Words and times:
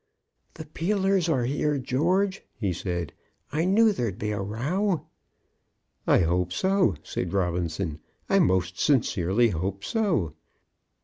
"The 0.55 0.65
Peelers 0.65 1.29
are 1.29 1.43
here, 1.43 1.77
George," 1.77 2.41
he 2.55 2.73
said. 2.73 3.13
"I 3.51 3.65
knew 3.65 3.91
there'd 3.93 4.17
be 4.17 4.31
a 4.31 4.41
row." 4.41 5.05
"I 6.07 6.21
hope 6.21 6.51
so," 6.51 6.95
said 7.03 7.33
Robinson; 7.33 7.99
"I 8.27 8.39
most 8.39 8.79
sincerely 8.79 9.49
hope 9.49 9.83
so." 9.83 10.33